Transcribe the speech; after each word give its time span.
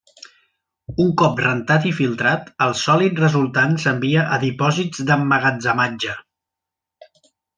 Un 1.03 1.09
cop 1.21 1.41
rentat 1.43 1.83
i 1.89 1.91
filtrat, 1.97 2.49
el 2.67 2.73
sòlid 2.79 3.21
resultant 3.25 3.77
s'envia 3.85 4.23
a 4.37 4.41
dipòsits 4.47 5.03
d'emmagatzematge. 5.11 6.17